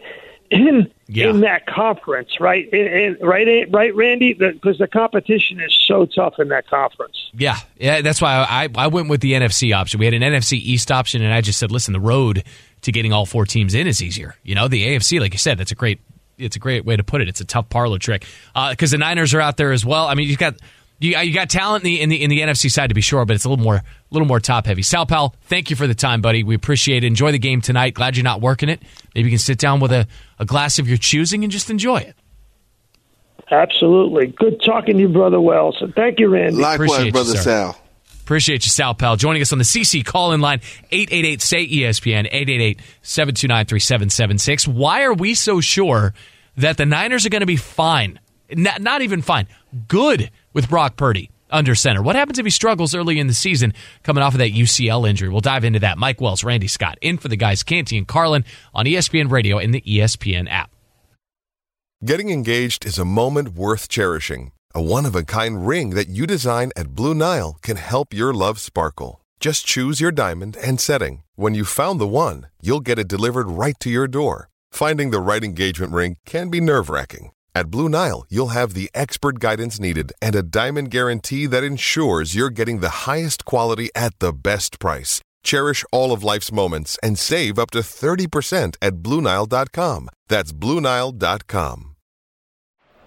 [0.52, 1.30] in yeah.
[1.30, 2.68] in that conference, right?
[2.72, 7.16] In, in, right, right, Randy, because the, the, competition is so tough in that conference.
[7.32, 9.98] Yeah, yeah, that's why I I went with the NFC option.
[9.98, 12.44] We had an NFC East option, and I just said, listen, the road
[12.82, 14.34] to getting all four teams in is easier.
[14.42, 16.00] You know, the AFC, like you said, that's a great
[16.38, 17.28] it's a great way to put it.
[17.28, 18.26] It's a tough parlor trick
[18.70, 20.06] because uh, the Niners are out there as well.
[20.06, 20.56] I mean, you've got
[20.98, 23.24] you, you got talent in the, in the in the NFC side to be sure,
[23.24, 24.82] but it's a little more a little more top heavy.
[24.82, 26.44] Sal Pal, thank you for the time, buddy.
[26.44, 27.06] We appreciate it.
[27.06, 27.94] Enjoy the game tonight.
[27.94, 28.82] Glad you're not working it.
[29.14, 30.06] Maybe you can sit down with a,
[30.38, 32.14] a glass of your choosing and just enjoy it.
[33.50, 34.28] Absolutely.
[34.28, 35.76] Good talking to you, Brother Wells.
[35.80, 36.56] And thank you, Randy.
[36.56, 37.38] Likewise, Appreciate brother you.
[37.38, 37.78] Sal.
[38.22, 39.16] Appreciate you, Sal Pal.
[39.16, 44.68] Joining us on the CC call in line, 888 say ESPN, 888 729 3776.
[44.68, 46.14] Why are we so sure
[46.56, 48.20] that the Niners are going to be fine?
[48.50, 49.48] Not, not even fine,
[49.88, 52.02] good with Brock Purdy under center.
[52.02, 55.28] What happens if he struggles early in the season coming off of that UCL injury?
[55.28, 55.98] We'll dive into that.
[55.98, 59.72] Mike Wells, Randy Scott, in for the guys, Canty and Carlin on ESPN Radio and
[59.72, 60.70] the ESPN app.
[62.04, 64.50] Getting engaged is a moment worth cherishing.
[64.74, 68.32] A one of a kind ring that you design at Blue Nile can help your
[68.34, 69.20] love sparkle.
[69.38, 71.22] Just choose your diamond and setting.
[71.36, 74.48] When you found the one, you'll get it delivered right to your door.
[74.72, 77.30] Finding the right engagement ring can be nerve wracking.
[77.54, 82.34] At Blue Nile, you'll have the expert guidance needed and a diamond guarantee that ensures
[82.34, 85.20] you're getting the highest quality at the best price.
[85.44, 90.08] Cherish all of life's moments and save up to 30% at BlueNile.com.
[90.28, 91.94] That's BlueNile.com.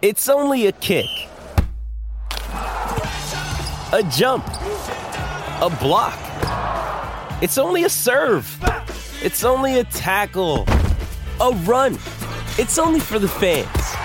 [0.04, 1.10] It's only a kick,
[2.52, 6.20] a jump, a block.
[7.42, 8.46] It's only a serve.
[9.24, 10.66] It's only a tackle,
[11.42, 11.96] a run.
[12.60, 14.05] It's only for the fans.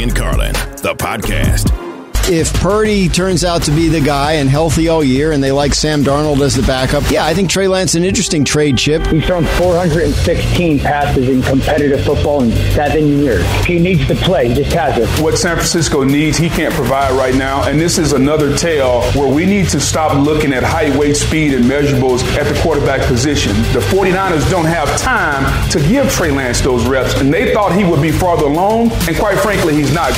[0.00, 1.87] And Carlin, the podcast.
[2.30, 5.72] If Purdy turns out to be the guy and healthy all year and they like
[5.72, 9.06] Sam Darnold as the backup, yeah, I think Trey Lance an interesting trade chip.
[9.06, 13.46] He's thrown 416 passes in competitive football in seven years.
[13.64, 14.48] He needs to play.
[14.48, 15.08] He just has it.
[15.24, 17.66] What San Francisco needs, he can't provide right now.
[17.66, 21.54] And this is another tale where we need to stop looking at height, weight, speed,
[21.54, 23.52] and measurables at the quarterback position.
[23.72, 27.84] The 49ers don't have time to give Trey Lance those reps, and they thought he
[27.84, 30.12] would be farther along, and quite frankly, he's not.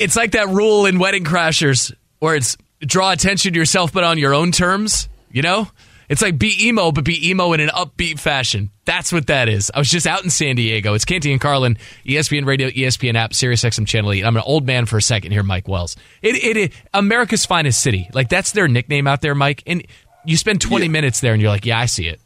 [0.00, 4.16] It's like that rule in Wedding Crashers where it's draw attention to yourself but on
[4.16, 5.68] your own terms, you know?
[6.08, 8.70] It's like be emo, but be emo in an upbeat fashion.
[8.86, 9.70] That's what that is.
[9.72, 10.94] I was just out in San Diego.
[10.94, 14.24] It's Canty and Carlin, ESPN Radio, ESPN app, Sirius XM Channel 8.
[14.24, 15.96] I'm an old man for a second here, Mike Wells.
[16.22, 18.08] It, it, it America's finest city.
[18.14, 19.62] Like that's their nickname out there, Mike.
[19.66, 19.86] And
[20.24, 22.20] you spend 20 minutes there and you're like, yeah, I see it.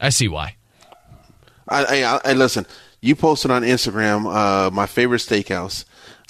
[0.00, 0.54] I see why.
[1.68, 2.66] I, I, I listen.
[3.02, 5.84] You posted on Instagram uh, my favorite steakhouse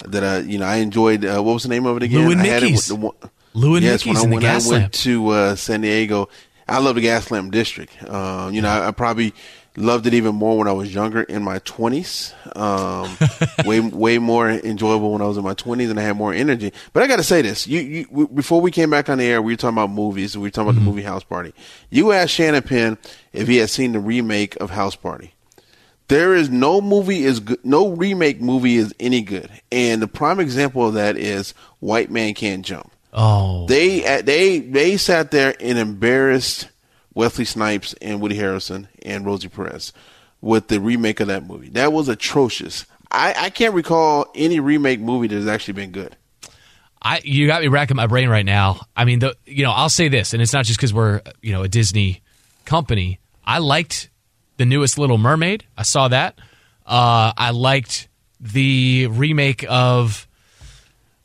[0.07, 1.25] that uh, you know I enjoyed.
[1.25, 2.25] Uh, what was the name of it again?
[2.27, 2.91] Lou and I had it Mickey's.
[2.91, 3.17] with the one-
[3.55, 4.71] Lou and yes, Mickey's when I, in the when I Gaslamp.
[4.71, 6.29] went to uh, San Diego,
[6.69, 7.93] I love the Gaslamp District.
[8.03, 9.35] Uh, you know, I, I probably
[9.77, 12.33] loved it even more when I was younger in my twenties.
[12.57, 13.17] Um,
[13.65, 16.73] way way more enjoyable when I was in my twenties and I had more energy.
[16.93, 19.43] But I got to say this: you, you before we came back on the air,
[19.43, 20.37] we were talking about movies.
[20.37, 20.85] We were talking about Mm-hmm.
[20.85, 21.53] the movie House Party.
[21.91, 22.99] You asked Shannon Penn
[23.33, 25.35] if he had seen the remake of House Party.
[26.11, 30.41] There is no movie is good, no remake movie is any good, and the prime
[30.41, 32.91] example of that is White Man Can't Jump.
[33.13, 36.69] Oh, They uh, they they sat there and embarrassed
[37.15, 39.93] Wesley Snipes and Woody Harrelson and Rosie Perez
[40.41, 41.69] with the remake of that movie.
[41.69, 42.87] That was atrocious.
[43.13, 46.17] I, I can't recall any remake movie that has actually been good.
[47.01, 48.81] I you got me racking my brain right now.
[48.97, 51.53] I mean, the you know, I'll say this, and it's not just because we're you
[51.53, 52.21] know a Disney
[52.65, 53.21] company.
[53.45, 54.11] I liked
[54.61, 55.65] the newest Little Mermaid.
[55.75, 56.39] I saw that.
[56.87, 58.09] Uh, I liked
[58.41, 60.29] the remake of.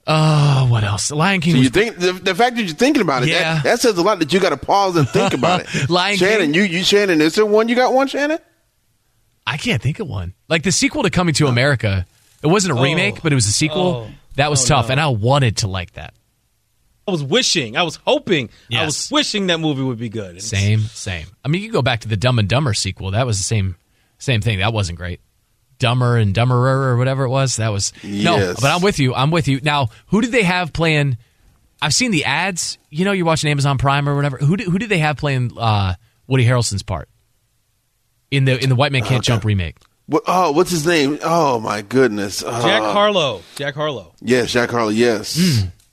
[0.07, 1.11] Uh, what else?
[1.11, 1.53] Lion King.
[1.53, 3.55] So was- you think the, the fact that you're thinking about it, Yeah.
[3.55, 5.89] that, that says a lot that you got to pause and think about it.
[5.89, 6.53] Lion Shannon, King.
[6.53, 8.37] you you Shannon, is there one you got one Shannon?
[9.45, 10.33] I can't think of one.
[10.47, 12.05] Like the sequel to Coming to America.
[12.41, 12.83] It wasn't a Oh.
[12.83, 14.07] remake, but it was a sequel.
[14.07, 14.11] Oh.
[14.36, 14.91] That was Oh, tough, no.
[14.93, 16.13] and I wanted to like that.
[17.08, 20.32] I was wishing, I was hoping, I was wishing that movie would be good.
[20.32, 21.28] And Same, same.
[21.43, 23.12] I mean, you can go back to the Dumb and Dumber sequel.
[23.12, 23.76] That was the same,
[24.18, 24.60] same thing.
[24.60, 25.20] That wasn't great.
[25.78, 27.58] Dumber and Dumberer or whatever it was.
[27.58, 28.53] That was no.
[28.60, 29.14] But I'm with you.
[29.14, 29.60] I'm with you.
[29.62, 31.18] Now, who did they have playing?
[31.82, 32.78] I've seen the ads.
[32.89, 34.38] You know, you're watching Amazon Prime or whatever.
[34.38, 35.95] Who did, who did they have playing uh,
[36.28, 37.10] Woody Harrelson's part
[38.32, 39.78] in the in the White Man Can't Jump remake?
[40.08, 41.20] What, oh, what's his name?
[41.24, 43.41] Oh my goodness, Jack Uh, Harlow.
[43.56, 44.14] Jack Harlow.
[44.22, 44.89] Yes, Jack Harlow.
[44.89, 45.38] Yes.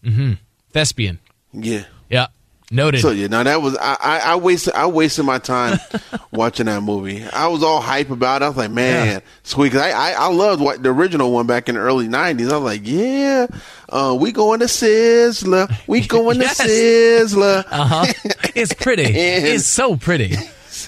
[0.04, 0.32] Mm-hmm.
[0.72, 1.18] Thespian.
[1.52, 1.84] Yeah.
[2.10, 2.26] Yeah.
[2.70, 3.02] Noted.
[3.02, 5.78] So yeah, now that was I, I, I wasted I wasted my time
[6.32, 7.22] watching that movie.
[7.22, 8.46] I was all hype about it.
[8.46, 9.20] I was like, man, Yeah.
[9.42, 9.72] sweet.
[9.72, 12.50] 'Cause I, I I loved what the original one back in the early '90s.
[12.50, 13.46] I was like, yeah,
[13.90, 16.56] uh, we going to Sizzler, we going Yes.
[16.56, 17.64] to Sizzler.
[17.70, 18.12] Uh huh.
[18.54, 19.02] It's pretty.
[19.04, 20.34] It's so pretty.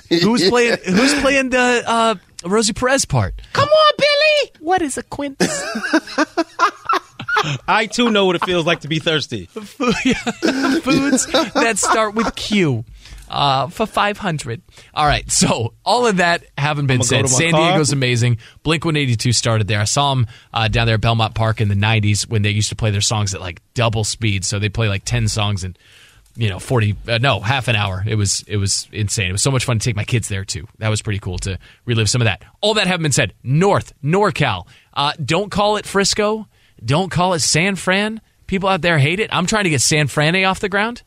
[0.08, 0.78] Who's playing?
[0.86, 2.14] Who's playing the uh,
[2.46, 3.34] Rosie Perez part?
[3.52, 4.52] Come on, Billy.
[4.60, 5.36] What is a quince?
[7.68, 9.46] I too know what it feels like to be thirsty.
[9.46, 12.84] Foods that start with Q.
[13.26, 14.62] Uh, for 500.
[14.92, 15.28] All right.
[15.30, 17.72] So, all of that having been said, San car.
[17.72, 18.38] Diego's amazing.
[18.62, 19.80] Blink 182 started there.
[19.80, 22.68] I saw them uh, down there at Belmont Park in the 90s when they used
[22.68, 24.44] to play their songs at like double speed.
[24.44, 25.74] So, they play like 10 songs in,
[26.36, 28.04] you know, 40, uh, no, half an hour.
[28.06, 29.30] It was, it was insane.
[29.30, 30.68] It was so much fun to take my kids there too.
[30.78, 32.44] That was pretty cool to relive some of that.
[32.60, 34.68] All that having been said, North, NorCal.
[34.92, 36.46] Uh, don't call it Frisco.
[36.82, 38.20] Don't call it San Fran.
[38.46, 39.34] People out there hate it.
[39.34, 41.02] I'm trying to get San Fran off the ground.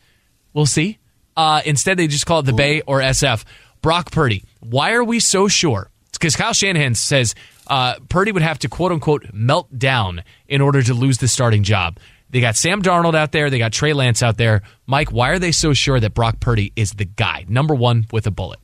[0.53, 0.97] We'll see.
[1.35, 3.43] Uh, instead, they just call it the Bay or SF.
[3.81, 4.43] Brock Purdy.
[4.59, 5.91] Why are we so sure?
[6.09, 7.35] It's Because Kyle Shanahan says
[7.67, 11.63] uh, Purdy would have to quote unquote melt down in order to lose the starting
[11.63, 11.99] job.
[12.29, 13.49] They got Sam Darnold out there.
[13.49, 14.61] They got Trey Lance out there.
[14.85, 18.27] Mike, why are they so sure that Brock Purdy is the guy, number one with
[18.27, 18.59] a bullet?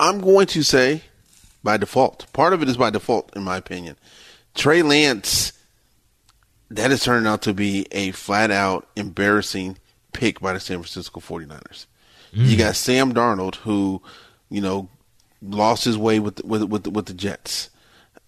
[0.00, 1.02] I'm going to say
[1.62, 2.32] by default.
[2.32, 3.96] Part of it is by default, in my opinion.
[4.54, 5.52] Trey Lance,
[6.70, 9.78] that has turned out to be a flat out embarrassing
[10.12, 11.86] pick by the San Francisco 49ers.
[12.34, 14.00] You got Sam Darnold, who,
[14.48, 14.88] you know,
[15.42, 17.68] lost his way with with with, with the Jets.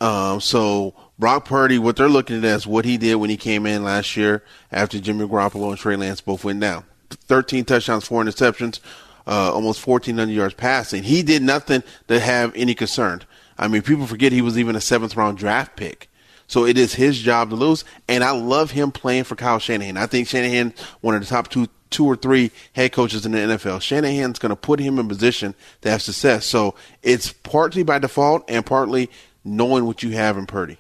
[0.01, 3.65] Um, so Brock Purdy, what they're looking at is what he did when he came
[3.65, 6.85] in last year after Jimmy Garoppolo and Trey Lance both went down.
[7.11, 8.81] 13 touchdowns, four interceptions,
[9.27, 11.05] uh, almost 1,400 yards passing.
[11.05, 13.23] He did nothing to have any concern.
[13.57, 16.11] I mean, people forget he was even a seventh round draft pick.
[16.47, 19.97] So it is his job to lose, and I love him playing for Kyle Shanahan.
[19.97, 23.39] I think Shanahan one of the top two, two or three head coaches in the
[23.39, 23.81] NFL.
[23.81, 26.45] Shanahan's going to put him in position to have success.
[26.45, 29.11] So it's partly by default and partly
[29.45, 30.79] knowing what you have in Purdy.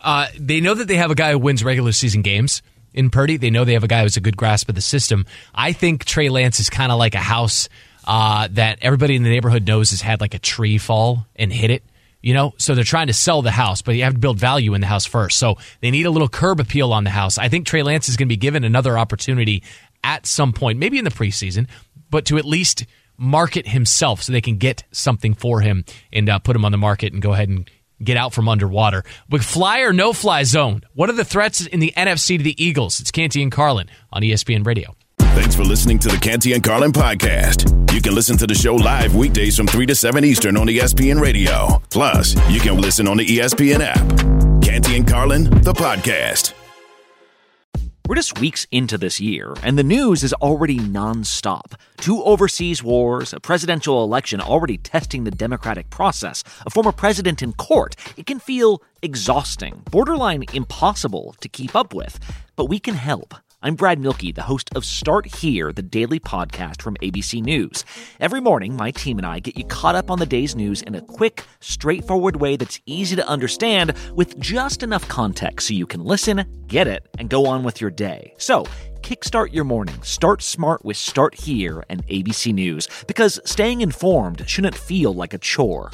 [0.00, 2.62] Uh, they know that they have a guy who wins regular season games
[2.94, 3.36] in Purdy.
[3.36, 5.26] They know they have a guy who's a good grasp of the system.
[5.54, 7.68] I think Trey Lance is kind of like a house
[8.06, 11.70] uh, that everybody in the neighborhood knows has had like a tree fall and hit
[11.70, 11.82] it.
[12.22, 14.74] You know, so they're trying to sell the house, but you have to build value
[14.74, 15.38] in the house first.
[15.38, 17.38] So they need a little curb appeal on the house.
[17.38, 19.62] I think Trey Lance is going to be given another opportunity
[20.04, 21.66] at some point, maybe in the preseason,
[22.10, 22.84] but to at least
[23.16, 26.78] market himself so they can get something for him and uh, put him on the
[26.78, 27.70] market and go ahead and
[28.02, 29.04] get out from underwater.
[29.28, 32.62] With fly or no fly zone, what are the threats in the NFC to the
[32.62, 33.00] Eagles?
[33.00, 34.96] It's Canty and Carlin on ESPN Radio.
[35.34, 37.92] Thanks for listening to the Canty and Carlin podcast.
[37.94, 41.20] You can listen to the show live weekdays from 3 to 7 Eastern on ESPN
[41.20, 41.80] Radio.
[41.90, 44.62] Plus, you can listen on the ESPN app.
[44.62, 46.52] Canty and Carlin, the podcast.
[48.08, 51.74] We're just weeks into this year, and the news is already nonstop.
[51.98, 57.52] Two overseas wars, a presidential election already testing the democratic process, a former president in
[57.52, 57.94] court.
[58.16, 62.18] It can feel exhausting, borderline impossible to keep up with,
[62.56, 63.32] but we can help.
[63.62, 67.84] I'm Brad Mielke, the host of Start Here, the daily podcast from ABC News.
[68.18, 70.94] Every morning, my team and I get you caught up on the day's news in
[70.94, 76.02] a quick, straightforward way that's easy to understand with just enough context so you can
[76.02, 78.32] listen, get it, and go on with your day.
[78.38, 78.64] So,
[79.02, 80.00] kickstart your morning.
[80.00, 85.38] Start smart with Start Here and ABC News because staying informed shouldn't feel like a
[85.38, 85.90] chore.